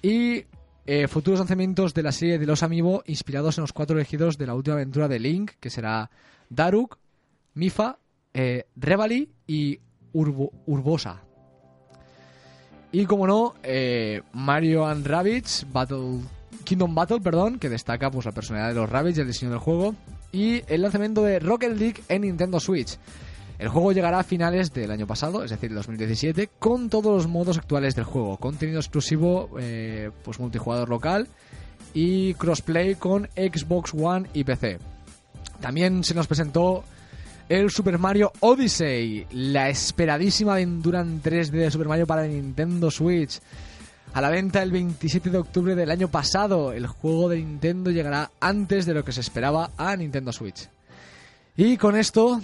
[0.00, 0.46] Y
[0.86, 4.46] eh, futuros lanzamientos de la serie de los Amiibo inspirados en los cuatro elegidos de
[4.46, 6.10] la última aventura de Link, que será
[6.50, 6.98] Daruk,
[7.54, 7.98] Mifa,
[8.32, 9.78] eh, Revali y
[10.12, 11.22] Urbo- Urbosa.
[12.92, 16.20] Y como no, eh, Mario and Rabbids Battle
[16.64, 19.60] Kingdom Battle, perdón, que destaca pues la personalidad de los Rabbids y el diseño del
[19.60, 19.94] juego
[20.32, 22.96] y el lanzamiento de Rocket League en Nintendo Switch.
[23.58, 27.28] El juego llegará a finales del año pasado, es decir, el 2017, con todos los
[27.28, 31.28] modos actuales del juego, contenido exclusivo, eh, pues multijugador local
[31.92, 34.78] y crossplay con Xbox One y PC.
[35.60, 36.82] También se nos presentó
[37.48, 43.40] el Super Mario Odyssey, la esperadísima aventura en 3D de Super Mario para Nintendo Switch.
[44.12, 48.30] A la venta el 27 de octubre del año pasado, el juego de Nintendo llegará
[48.40, 50.68] antes de lo que se esperaba a Nintendo Switch.
[51.56, 52.40] Y con esto,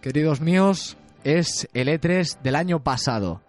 [0.00, 3.42] queridos míos, es el E3 del año pasado.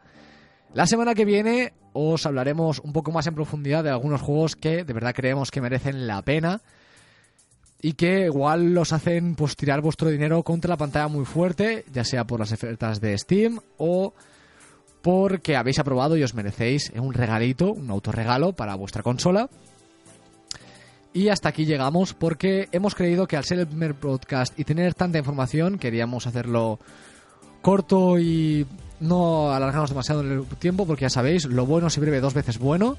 [0.74, 4.84] La semana que viene os hablaremos un poco más en profundidad de algunos juegos que
[4.84, 6.62] de verdad creemos que merecen la pena
[7.82, 12.04] y que igual los hacen pues tirar vuestro dinero contra la pantalla muy fuerte, ya
[12.04, 14.14] sea por las ofertas de Steam o
[15.02, 19.50] porque habéis aprobado y os merecéis un regalito, un autorregalo para vuestra consola.
[21.14, 24.94] Y hasta aquí llegamos porque hemos creído que al ser el primer podcast y tener
[24.94, 26.80] tanta información queríamos hacerlo
[27.62, 28.66] corto y
[29.00, 32.58] no alargarnos demasiado en el tiempo porque ya sabéis, lo bueno se breve dos veces
[32.58, 32.98] bueno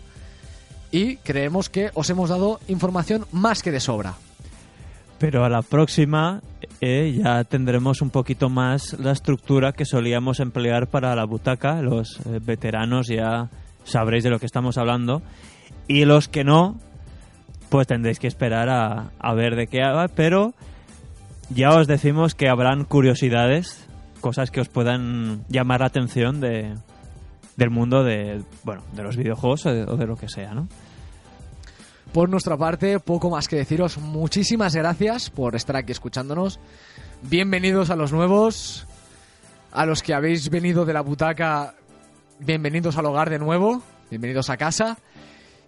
[0.91, 4.17] y creemos que os hemos dado información más que de sobra.
[5.19, 6.41] Pero a la próxima
[6.81, 11.83] eh, ya tendremos un poquito más la estructura que solíamos emplear para la butaca.
[11.83, 13.51] Los eh, veteranos ya
[13.85, 15.23] sabréis de lo que estamos hablando.
[15.89, 16.79] Y los que no,
[17.69, 20.07] pues tendréis que esperar a, a ver de qué haga.
[20.07, 20.55] Pero
[21.51, 23.89] ya os decimos que habrán curiosidades,
[24.21, 26.75] cosas que os puedan llamar la atención de,
[27.57, 30.69] del mundo de, bueno, de los videojuegos o de, o de lo que sea, ¿no?
[32.13, 33.99] Por nuestra parte, poco más que deciros.
[33.99, 36.59] Muchísimas gracias por estar aquí escuchándonos.
[37.23, 38.87] Bienvenidos a los nuevos.
[39.73, 41.75] A los que habéis venido de la butaca,
[42.39, 43.83] bienvenidos al hogar de nuevo.
[44.11, 44.97] Bienvenidos a casa.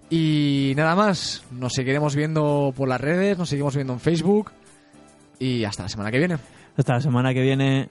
[0.08, 4.50] Y nada más, nos seguiremos viendo por las redes, nos seguimos viendo en Facebook.
[5.38, 6.38] Y hasta la semana que viene.
[6.76, 7.90] Hasta la semana que viene.